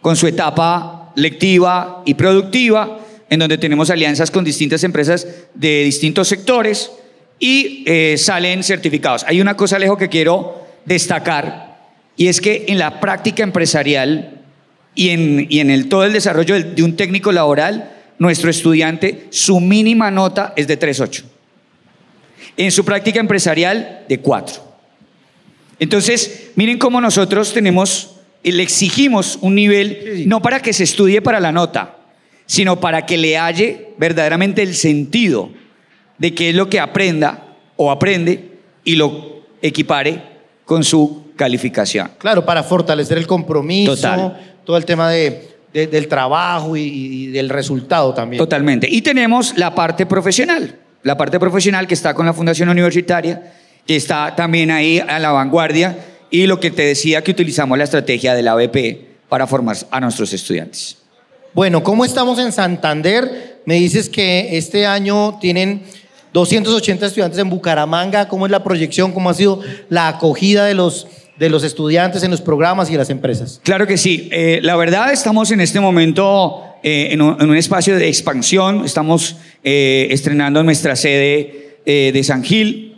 con 0.00 0.16
su 0.16 0.26
etapa 0.26 1.12
lectiva 1.14 2.02
y 2.04 2.14
productiva, 2.14 2.98
en 3.30 3.40
donde 3.40 3.58
tenemos 3.58 3.90
alianzas 3.90 4.30
con 4.30 4.44
distintas 4.44 4.84
empresas 4.84 5.26
de 5.54 5.84
distintos 5.84 6.28
sectores 6.28 6.90
y 7.38 7.84
eh, 7.86 8.16
salen 8.18 8.62
certificados. 8.62 9.24
Hay 9.28 9.40
una 9.40 9.56
cosa, 9.56 9.76
Alejo, 9.76 9.96
que 9.96 10.08
quiero 10.08 10.66
destacar, 10.84 11.78
y 12.16 12.28
es 12.28 12.40
que 12.40 12.64
en 12.68 12.78
la 12.78 13.00
práctica 13.00 13.42
empresarial 13.42 14.42
y 14.94 15.10
en, 15.10 15.46
y 15.48 15.60
en 15.60 15.70
el, 15.70 15.88
todo 15.88 16.04
el 16.04 16.12
desarrollo 16.12 16.54
de, 16.54 16.64
de 16.64 16.82
un 16.82 16.96
técnico 16.96 17.30
laboral, 17.32 17.92
nuestro 18.18 18.50
estudiante, 18.50 19.26
su 19.30 19.60
mínima 19.60 20.10
nota 20.10 20.52
es 20.56 20.66
de 20.66 20.78
3.8. 20.78 21.37
En 22.58 22.70
su 22.70 22.84
práctica 22.84 23.20
empresarial, 23.20 24.04
de 24.08 24.20
4. 24.20 24.62
Entonces, 25.78 26.50
miren 26.56 26.78
cómo 26.78 27.00
nosotros 27.00 27.54
tenemos, 27.54 28.16
le 28.42 28.62
exigimos 28.62 29.38
un 29.40 29.54
nivel, 29.54 30.24
no 30.26 30.42
para 30.42 30.60
que 30.60 30.72
se 30.72 30.84
estudie 30.84 31.22
para 31.22 31.40
la 31.40 31.52
nota, 31.52 31.96
sino 32.46 32.80
para 32.80 33.06
que 33.06 33.16
le 33.16 33.38
halle 33.38 33.94
verdaderamente 33.96 34.62
el 34.62 34.74
sentido 34.74 35.50
de 36.18 36.34
qué 36.34 36.50
es 36.50 36.54
lo 36.54 36.68
que 36.68 36.80
aprenda 36.80 37.56
o 37.76 37.90
aprende 37.90 38.58
y 38.84 38.96
lo 38.96 39.44
equipare 39.62 40.22
con 40.64 40.82
su 40.82 41.28
calificación. 41.36 42.10
Claro, 42.18 42.44
para 42.44 42.62
fortalecer 42.62 43.18
el 43.18 43.26
compromiso, 43.26 43.96
todo 44.64 44.76
el 44.76 44.84
tema 44.84 45.10
de, 45.10 45.48
del 45.72 46.08
trabajo 46.08 46.76
y, 46.76 47.28
del 47.28 47.48
resultado 47.48 48.12
también. 48.12 48.38
Totalmente. 48.38 48.88
Y 48.90 49.02
tenemos 49.02 49.56
la 49.56 49.74
parte 49.74 50.06
profesional, 50.06 50.74
la 51.02 51.16
parte 51.16 51.38
profesional 51.38 51.86
que 51.86 51.94
está 51.94 52.14
con 52.14 52.26
la 52.26 52.32
Fundación 52.32 52.68
Universitaria, 52.68 53.52
que 53.86 53.96
está 53.96 54.34
también 54.36 54.70
ahí 54.70 55.00
a 55.00 55.18
la 55.18 55.32
vanguardia, 55.32 55.96
y 56.30 56.46
lo 56.46 56.60
que 56.60 56.70
te 56.70 56.82
decía 56.82 57.22
que 57.22 57.30
utilizamos 57.30 57.78
la 57.78 57.84
estrategia 57.84 58.34
de 58.34 58.42
la 58.42 58.52
ABP 58.52 59.08
para 59.28 59.46
formar 59.46 59.76
a 59.90 60.00
nuestros 60.00 60.32
estudiantes. 60.32 60.98
Bueno, 61.54 61.82
¿cómo 61.82 62.04
estamos 62.04 62.38
en 62.38 62.52
Santander? 62.52 63.60
Me 63.64 63.76
dices 63.76 64.08
que 64.08 64.56
este 64.56 64.86
año 64.86 65.38
tienen 65.40 65.82
280 66.32 67.06
estudiantes 67.06 67.38
en 67.38 67.50
Bucaramanga, 67.50 68.28
¿cómo 68.28 68.46
es 68.46 68.52
la 68.52 68.62
proyección? 68.62 69.12
¿Cómo 69.12 69.30
ha 69.30 69.34
sido 69.34 69.60
la 69.88 70.08
acogida 70.08 70.66
de 70.66 70.74
los, 70.74 71.06
de 71.38 71.48
los 71.48 71.64
estudiantes 71.64 72.22
en 72.22 72.30
los 72.30 72.40
programas 72.40 72.90
y 72.90 72.92
en 72.92 72.98
las 72.98 73.10
empresas? 73.10 73.60
Claro 73.64 73.86
que 73.86 73.96
sí. 73.96 74.28
Eh, 74.30 74.60
la 74.62 74.76
verdad 74.76 75.12
estamos 75.12 75.50
en 75.50 75.60
este 75.60 75.80
momento 75.80 76.67
eh, 76.82 77.08
en, 77.12 77.20
un, 77.20 77.56
espacio 77.56 77.96
de 77.96 78.08
expansión. 78.08 78.84
Estamos 78.84 79.36
eh, 79.64 80.08
estrenando 80.10 80.62
nuestra 80.62 80.96
sede 80.96 81.78
de 81.86 82.22
San 82.22 82.44
Gil. 82.44 82.96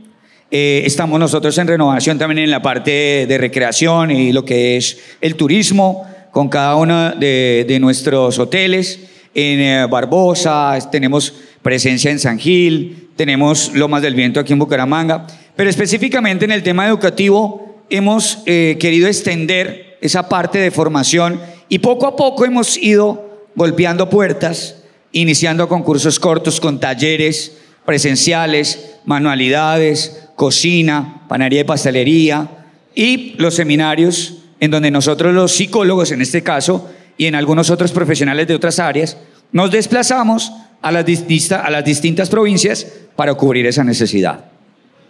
estamos 0.51 1.21
nosotros 1.21 1.57
en 1.59 1.69
renovación 1.69 2.19
también 2.19 2.39
en 2.39 2.51
la 2.51 2.61
parte 2.61 3.25
de 3.29 3.39
recreación 3.39 4.11
y 4.11 4.33
lo 4.33 4.45
que 4.45 4.77
es 4.77 4.99
el 5.21 5.37
turismo 5.37 6.05
con 6.33 6.49
cada 6.49 6.75
uno 6.75 7.11
de, 7.13 7.65
de 7.69 7.79
nuestros 7.79 8.41
hoteles. 8.41 8.99
En 9.33 9.89
Barbosa 9.89 10.77
tenemos 10.91 11.33
presencia 11.63 12.11
en 12.11 12.19
San 12.19 12.41
Gil, 12.41 13.11
tenemos 13.15 13.73
Lomas 13.75 14.03
del 14.03 14.17
Viento 14.17 14.41
aquí 14.41 14.53
en 14.53 14.59
Bucaramanga, 14.59 15.25
pero 15.55 15.71
específicamente 15.71 16.47
en 16.47 16.51
el 16.51 16.65
tema 16.65 16.89
educativo 16.89 17.71
hemos 17.91 18.39
eh, 18.47 18.77
querido 18.81 19.09
extender 19.09 19.99
esa 20.01 20.29
parte 20.29 20.59
de 20.59 20.71
formación 20.71 21.41
y 21.69 21.81
poco 21.81 22.07
a 22.07 22.17
poco 22.17 22.45
hemos 22.45 22.79
ido 22.79 23.30
golpeando 23.55 24.09
puertas, 24.09 24.77
iniciando 25.13 25.69
concursos 25.69 26.19
cortos 26.19 26.61
con 26.61 26.81
talleres 26.81 27.53
presenciales, 27.85 28.97
manualidades, 29.05 30.29
cocina, 30.37 31.23
panadería 31.29 31.63
y 31.63 31.65
pastelería 31.65 32.49
y 32.95 33.35
los 33.39 33.55
seminarios 33.55 34.35
en 34.61 34.71
donde 34.71 34.91
nosotros 34.91 35.35
los 35.35 35.53
psicólogos 35.53 36.13
en 36.13 36.23
este 36.23 36.43
caso 36.43 36.91
y 37.17 37.27
en 37.27 37.35
algunos 37.35 37.71
otros 37.71 37.93
profesionales 37.93 38.47
de 38.47 38.55
otras 38.55 38.79
áreas 38.79 39.17
nos 39.53 39.71
desplazamos 39.71 40.53
a 40.83 40.93
las, 40.93 41.05
a 41.53 41.71
las 41.71 41.85
distintas 41.85 42.29
provincias 42.29 42.87
para 43.17 43.35
cubrir 43.35 43.67
esa 43.67 43.85
necesidad. 43.85 44.45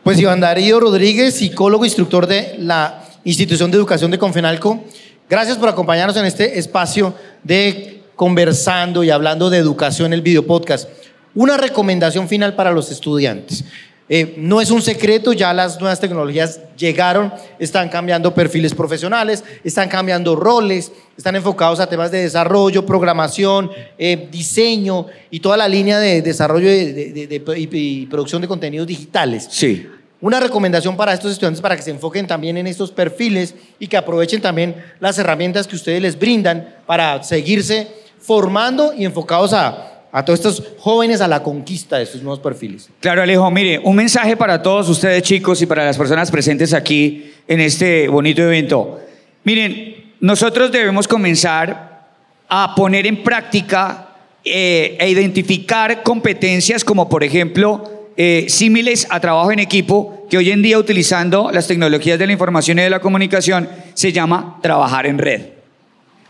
Pues 0.02 0.18
Iván 0.18 0.40
Darío 0.40 0.80
Rodríguez, 0.80 1.35
psicólogo, 1.35 1.85
instructor 1.85 2.26
de 2.26 2.54
la 2.59 3.04
Institución 3.25 3.70
de 3.70 3.76
Educación 3.76 4.11
de 4.11 4.18
Confenalco, 4.18 4.82
gracias 5.28 5.59
por 5.59 5.68
acompañarnos 5.68 6.16
en 6.16 6.25
este 6.25 6.59
espacio 6.59 7.14
de 7.44 8.00
conversando 8.20 9.02
y 9.02 9.08
hablando 9.08 9.48
de 9.48 9.56
educación, 9.56 10.12
el 10.12 10.20
video 10.20 10.46
podcast. 10.46 10.90
Una 11.34 11.56
recomendación 11.56 12.28
final 12.28 12.54
para 12.54 12.70
los 12.70 12.90
estudiantes. 12.90 13.64
Eh, 14.10 14.34
no 14.36 14.60
es 14.60 14.70
un 14.70 14.82
secreto, 14.82 15.32
ya 15.32 15.54
las 15.54 15.80
nuevas 15.80 16.00
tecnologías 16.00 16.60
llegaron, 16.76 17.32
están 17.58 17.88
cambiando 17.88 18.34
perfiles 18.34 18.74
profesionales, 18.74 19.42
están 19.64 19.88
cambiando 19.88 20.36
roles, 20.36 20.92
están 21.16 21.34
enfocados 21.34 21.80
a 21.80 21.86
temas 21.86 22.10
de 22.10 22.20
desarrollo, 22.20 22.84
programación, 22.84 23.70
eh, 23.96 24.28
diseño 24.30 25.06
y 25.30 25.40
toda 25.40 25.56
la 25.56 25.66
línea 25.66 25.98
de 25.98 26.20
desarrollo 26.20 26.68
y, 26.70 28.06
producción 28.10 28.42
de 28.42 28.48
contenidos 28.48 28.86
digitales. 28.86 29.48
Sí. 29.50 29.88
Una 30.20 30.40
recomendación 30.40 30.94
para 30.94 31.14
estos 31.14 31.32
estudiantes 31.32 31.62
para 31.62 31.74
que 31.74 31.80
se 31.80 31.90
enfoquen 31.90 32.26
también 32.26 32.58
en 32.58 32.66
estos 32.66 32.90
perfiles 32.90 33.54
y 33.78 33.86
que 33.86 33.96
aprovechen 33.96 34.42
también 34.42 34.76
las 35.00 35.18
herramientas 35.18 35.66
que 35.66 35.76
ustedes 35.76 36.02
les 36.02 36.18
brindan 36.18 36.76
para 36.84 37.22
seguirse 37.22 37.98
formando 38.20 38.92
y 38.94 39.04
enfocados 39.04 39.52
a 39.52 39.90
a 40.12 40.24
todos 40.24 40.40
estos 40.40 40.62
jóvenes 40.78 41.20
a 41.20 41.28
la 41.28 41.42
conquista 41.42 41.98
de 41.98 42.04
estos 42.04 42.22
nuevos 42.22 42.40
perfiles. 42.40 42.88
Claro, 43.00 43.22
Alejo, 43.22 43.50
mire, 43.50 43.78
un 43.78 43.96
mensaje 43.96 44.36
para 44.36 44.62
todos 44.62 44.88
ustedes 44.88 45.22
chicos 45.22 45.62
y 45.62 45.66
para 45.66 45.84
las 45.84 45.96
personas 45.96 46.30
presentes 46.30 46.72
aquí 46.72 47.32
en 47.46 47.60
este 47.60 48.08
bonito 48.08 48.42
evento. 48.42 49.00
Miren, 49.44 50.12
nosotros 50.20 50.72
debemos 50.72 51.06
comenzar 51.06 52.08
a 52.48 52.74
poner 52.74 53.06
en 53.06 53.22
práctica 53.22 54.08
eh, 54.44 54.96
e 54.98 55.08
identificar 55.08 56.02
competencias 56.02 56.82
como 56.82 57.08
por 57.08 57.22
ejemplo 57.22 58.08
eh, 58.16 58.46
símiles 58.48 59.06
a 59.10 59.20
trabajo 59.20 59.52
en 59.52 59.60
equipo 59.60 60.26
que 60.28 60.38
hoy 60.38 60.50
en 60.50 60.62
día 60.62 60.78
utilizando 60.78 61.50
las 61.52 61.66
tecnologías 61.66 62.18
de 62.18 62.26
la 62.26 62.32
información 62.32 62.78
y 62.78 62.82
de 62.82 62.90
la 62.90 63.00
comunicación 63.00 63.68
se 63.94 64.12
llama 64.12 64.58
trabajar 64.62 65.06
en 65.06 65.18
red. 65.18 65.59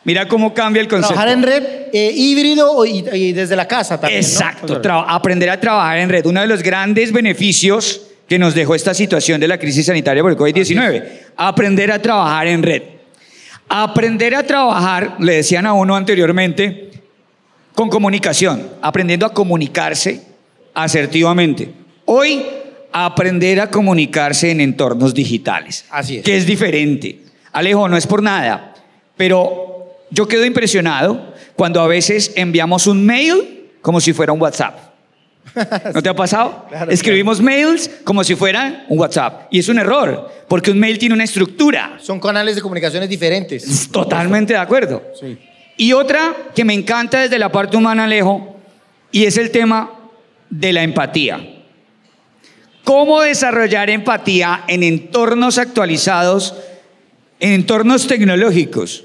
Mira 0.04 0.26
cómo 0.26 0.54
cambia 0.54 0.80
el 0.80 0.88
concepto. 0.88 1.14
Trabajar 1.14 1.36
en 1.36 1.42
red 1.42 1.62
eh, 1.92 2.12
híbrido 2.14 2.84
y, 2.86 3.32
desde 3.32 3.54
la 3.54 3.68
casa 3.68 4.00
también. 4.00 4.22
Exacto, 4.22 4.80
aprender 5.06 5.50
a 5.50 5.60
trabajar 5.60 5.98
en 5.98 6.08
red. 6.08 6.24
Uno 6.24 6.40
de 6.40 6.46
los 6.46 6.62
grandes 6.62 7.12
beneficios 7.12 8.02
que 8.26 8.38
nos 8.38 8.54
dejó 8.54 8.74
esta 8.74 8.94
situación 8.94 9.40
de 9.40 9.48
la 9.48 9.58
crisis 9.58 9.86
sanitaria 9.86 10.22
por 10.22 10.32
el 10.32 10.38
COVID-19. 10.38 11.04
Aprender 11.36 11.92
a 11.92 12.00
trabajar 12.00 12.46
en 12.46 12.62
red. 12.62 12.82
Aprender 13.68 14.34
a 14.34 14.42
trabajar, 14.42 15.16
le 15.18 15.34
decían 15.34 15.66
a 15.66 15.72
uno 15.74 15.94
anteriormente, 15.94 16.90
con 17.74 17.88
comunicación, 17.88 18.68
aprendiendo 18.80 19.26
a 19.26 19.34
comunicarse 19.34 20.22
asertivamente. 20.74 21.72
Hoy, 22.06 22.42
aprender 22.92 23.60
a 23.60 23.70
comunicarse 23.70 24.50
en 24.50 24.60
entornos 24.60 25.14
digitales. 25.14 25.84
Así 25.90 26.18
es. 26.18 26.24
Que 26.24 26.36
es 26.36 26.46
diferente. 26.46 27.20
Alejo, 27.52 27.88
no 27.88 27.96
es 27.96 28.06
por 28.06 28.22
nada, 28.22 28.74
pero 29.16 29.79
yo 30.10 30.28
quedo 30.28 30.44
impresionado 30.44 31.34
cuando 31.56 31.80
a 31.80 31.86
veces 31.86 32.32
enviamos 32.36 32.86
un 32.86 33.04
mail 33.04 33.70
como 33.80 34.00
si 34.00 34.12
fuera 34.12 34.32
un 34.32 34.40
WhatsApp. 34.40 34.90
¿No 35.94 36.02
te 36.02 36.08
ha 36.08 36.14
pasado? 36.14 36.66
Claro, 36.68 36.90
Escribimos 36.90 37.40
mails 37.40 37.90
como 38.04 38.22
si 38.24 38.34
fuera 38.34 38.84
un 38.88 38.98
WhatsApp. 38.98 39.48
Y 39.50 39.58
es 39.58 39.68
un 39.68 39.78
error, 39.78 40.30
porque 40.48 40.70
un 40.70 40.78
mail 40.78 40.98
tiene 40.98 41.14
una 41.14 41.24
estructura. 41.24 41.98
Son 42.00 42.20
canales 42.20 42.56
de 42.56 42.62
comunicaciones 42.62 43.08
diferentes. 43.08 43.88
Totalmente 43.90 44.52
de 44.52 44.58
acuerdo. 44.58 45.02
Sí. 45.18 45.38
Y 45.76 45.92
otra 45.92 46.36
que 46.54 46.64
me 46.64 46.74
encanta 46.74 47.20
desde 47.20 47.38
la 47.38 47.50
parte 47.50 47.76
humana, 47.76 48.04
Alejo, 48.04 48.56
y 49.10 49.24
es 49.24 49.36
el 49.38 49.50
tema 49.50 49.90
de 50.50 50.72
la 50.72 50.82
empatía. 50.82 51.40
¿Cómo 52.84 53.20
desarrollar 53.22 53.88
empatía 53.88 54.64
en 54.68 54.82
entornos 54.82 55.58
actualizados, 55.58 56.54
en 57.38 57.52
entornos 57.52 58.06
tecnológicos? 58.06 59.04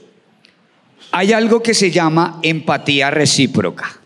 Hay 1.17 1.31
algo 1.31 1.63
que 1.63 1.73
se 1.73 1.91
llama 1.91 2.41
empatía 2.43 3.09
recíproca. 3.09 4.01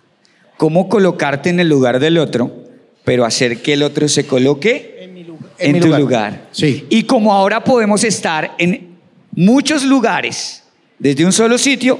¿Cómo 0.57 0.87
colocarte 0.87 1.49
en 1.49 1.59
el 1.59 1.67
lugar 1.67 1.99
del 1.99 2.19
otro, 2.19 2.65
pero 3.03 3.25
hacer 3.25 3.63
que 3.63 3.73
el 3.73 3.81
otro 3.81 4.07
se 4.07 4.27
coloque 4.27 4.95
En 5.01 5.15
mi 5.15 5.23
lugar. 5.23 5.49
en, 5.57 5.79
tu 5.79 5.87
lugar. 5.87 6.47
Sí. 6.51 6.85
Y 6.87 7.05
como 7.05 7.33
ahora 7.33 7.63
podemos 7.63 8.03
estar 8.03 8.53
en 8.59 8.89
muchos 9.31 9.85
lugares 9.85 10.61
desde 10.99 11.25
un 11.25 11.31
solo 11.31 11.57
sitio, 11.57 11.99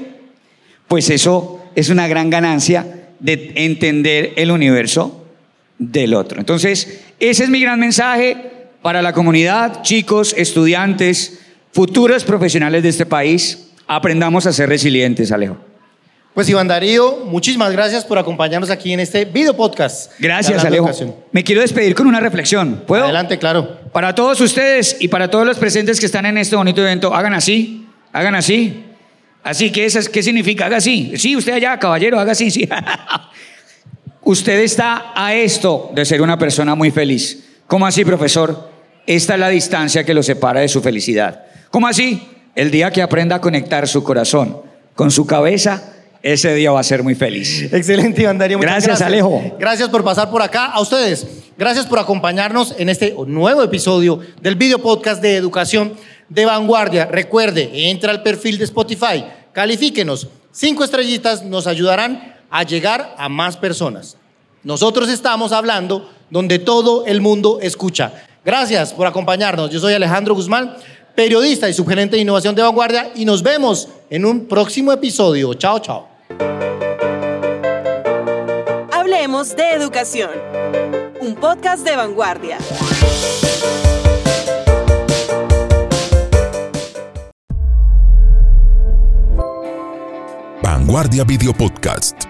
pues 0.86 1.10
eso 1.10 1.60
es 1.74 1.88
una 1.88 2.06
gran 2.06 2.30
ganancia 2.30 3.08
de 3.18 3.50
entender 3.56 4.34
el 4.36 4.52
universo 4.52 5.26
del 5.76 6.14
otro. 6.14 6.38
Entonces, 6.38 7.00
ese 7.18 7.42
es 7.42 7.50
mi 7.50 7.60
gran 7.60 7.80
mensaje 7.80 8.36
para 8.80 9.02
la 9.02 9.12
comunidad, 9.12 9.82
chicos, 9.82 10.36
estudiantes, 10.38 11.40
futuros 11.72 12.22
profesionales 12.22 12.84
de 12.84 12.90
este 12.90 13.06
país. 13.06 13.69
Aprendamos 13.92 14.46
a 14.46 14.52
ser 14.52 14.68
resilientes, 14.68 15.32
Alejo. 15.32 15.56
Pues 16.32 16.48
Iván 16.48 16.68
Darío, 16.68 17.24
muchísimas 17.24 17.72
gracias 17.72 18.04
por 18.04 18.18
acompañarnos 18.18 18.70
aquí 18.70 18.92
en 18.92 19.00
este 19.00 19.24
video 19.24 19.56
podcast. 19.56 20.12
Gracias, 20.20 20.64
Alejo. 20.64 20.84
Educación. 20.84 21.16
Me 21.32 21.42
quiero 21.42 21.60
despedir 21.60 21.96
con 21.96 22.06
una 22.06 22.20
reflexión. 22.20 22.84
¿Puedo? 22.86 23.02
Adelante, 23.02 23.36
claro. 23.40 23.80
Para 23.90 24.14
todos 24.14 24.40
ustedes 24.40 24.96
y 25.00 25.08
para 25.08 25.28
todos 25.28 25.44
los 25.44 25.58
presentes 25.58 25.98
que 25.98 26.06
están 26.06 26.24
en 26.24 26.38
este 26.38 26.54
bonito 26.54 26.80
evento, 26.80 27.12
hagan 27.12 27.34
así, 27.34 27.84
hagan 28.12 28.36
así. 28.36 28.84
Así 29.42 29.72
que 29.72 29.84
esas, 29.84 30.08
¿qué 30.08 30.22
significa? 30.22 30.66
Haga 30.66 30.76
así. 30.76 31.14
Sí, 31.16 31.34
usted 31.34 31.54
allá, 31.54 31.76
caballero, 31.80 32.20
haga 32.20 32.30
así, 32.30 32.48
sí. 32.52 32.68
usted 34.22 34.60
está 34.60 35.12
a 35.16 35.34
esto 35.34 35.90
de 35.96 36.04
ser 36.04 36.22
una 36.22 36.38
persona 36.38 36.76
muy 36.76 36.92
feliz. 36.92 37.44
¿Cómo 37.66 37.88
así, 37.88 38.04
profesor? 38.04 38.70
Esta 39.04 39.34
es 39.34 39.40
la 39.40 39.48
distancia 39.48 40.04
que 40.04 40.14
lo 40.14 40.22
separa 40.22 40.60
de 40.60 40.68
su 40.68 40.80
felicidad. 40.80 41.44
¿Cómo 41.72 41.88
así? 41.88 42.22
El 42.54 42.70
día 42.70 42.90
que 42.90 43.02
aprenda 43.02 43.36
a 43.36 43.40
conectar 43.40 43.86
su 43.86 44.02
corazón 44.02 44.60
con 44.94 45.10
su 45.10 45.24
cabeza, 45.26 45.92
ese 46.22 46.52
día 46.54 46.72
va 46.72 46.80
a 46.80 46.84
ser 46.84 47.02
muy 47.02 47.14
feliz. 47.14 47.72
Excelente, 47.72 48.22
Iván 48.22 48.38
Darío. 48.38 48.58
Muchas 48.58 48.84
Gracias, 48.84 49.02
Alejo. 49.02 49.42
Gracias 49.58 49.88
por 49.88 50.02
pasar 50.02 50.30
por 50.30 50.42
acá. 50.42 50.66
A 50.66 50.80
ustedes, 50.80 51.26
gracias 51.56 51.86
por 51.86 51.98
acompañarnos 51.98 52.74
en 52.76 52.88
este 52.88 53.14
nuevo 53.26 53.62
episodio 53.62 54.20
del 54.42 54.56
video 54.56 54.80
podcast 54.80 55.22
de 55.22 55.36
educación 55.36 55.94
de 56.28 56.44
vanguardia. 56.44 57.06
Recuerde, 57.06 57.70
entra 57.88 58.10
al 58.10 58.22
perfil 58.22 58.58
de 58.58 58.64
Spotify, 58.64 59.24
califíquenos. 59.52 60.28
Cinco 60.52 60.82
estrellitas 60.82 61.44
nos 61.44 61.68
ayudarán 61.68 62.34
a 62.50 62.64
llegar 62.64 63.14
a 63.16 63.28
más 63.28 63.56
personas. 63.56 64.16
Nosotros 64.64 65.08
estamos 65.08 65.52
hablando 65.52 66.10
donde 66.30 66.58
todo 66.58 67.06
el 67.06 67.20
mundo 67.20 67.60
escucha. 67.62 68.12
Gracias 68.44 68.92
por 68.92 69.06
acompañarnos. 69.06 69.70
Yo 69.70 69.80
soy 69.80 69.94
Alejandro 69.94 70.34
Guzmán, 70.34 70.74
periodista 71.14 71.68
y 71.68 71.74
subgerente 71.74 72.16
de 72.16 72.22
innovación 72.22 72.54
de 72.54 72.62
vanguardia 72.62 73.10
y 73.14 73.24
nos 73.24 73.42
vemos 73.42 73.88
en 74.08 74.24
un 74.24 74.46
próximo 74.46 74.92
episodio. 74.92 75.54
Chao, 75.54 75.78
chao. 75.78 76.08
Hablemos 78.92 79.54
de 79.56 79.70
educación. 79.72 80.30
Un 81.20 81.34
podcast 81.34 81.84
de 81.84 81.96
vanguardia. 81.96 82.58
Vanguardia 90.62 91.24
Video 91.24 91.52
Podcast. 91.52 92.29